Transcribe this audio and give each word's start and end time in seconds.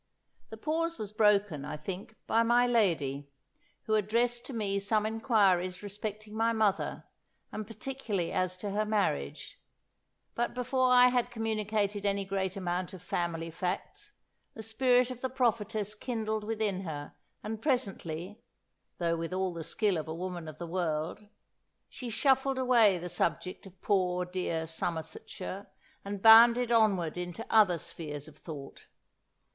The 0.49 0.57
pause 0.57 0.97
was 0.97 1.11
broken, 1.11 1.63
I 1.63 1.77
think, 1.77 2.15
by 2.25 2.41
my 2.41 2.65
lady, 2.65 3.29
who 3.83 3.93
addressed 3.93 4.47
to 4.47 4.51
me 4.53 4.79
some 4.79 5.05
inquiries 5.05 5.83
respecting 5.83 6.35
my 6.35 6.53
mother, 6.53 7.03
and 7.51 7.67
particularly 7.67 8.31
as 8.31 8.57
to 8.57 8.71
her 8.71 8.83
marriage; 8.83 9.59
but 10.33 10.55
before 10.55 10.91
I 10.91 11.09
had 11.09 11.29
communicated 11.29 12.03
any 12.03 12.25
great 12.25 12.55
amount 12.57 12.93
of 12.93 13.03
family 13.03 13.51
facts, 13.51 14.13
the 14.55 14.63
spirit 14.63 15.11
of 15.11 15.21
the 15.21 15.29
prophetess 15.29 15.93
kindled 15.93 16.43
within 16.45 16.81
her, 16.81 17.13
and 17.43 17.61
presently 17.61 18.41
(though 18.97 19.15
with 19.15 19.33
all 19.33 19.53
the 19.53 19.63
skill 19.63 19.99
of 19.99 20.07
a 20.07 20.15
woman 20.15 20.47
of 20.47 20.57
the 20.57 20.65
world) 20.65 21.27
she 21.89 22.09
shuffled 22.09 22.57
away 22.57 22.97
the 22.97 23.07
subject 23.07 23.67
of 23.67 23.79
poor, 23.83 24.25
dear 24.25 24.65
Somersetshire, 24.65 25.67
and 26.03 26.23
bounded 26.23 26.71
onward 26.71 27.17
into 27.17 27.45
other 27.51 27.77
spheres 27.77 28.27
of 28.27 28.35
thought.... 28.35 28.87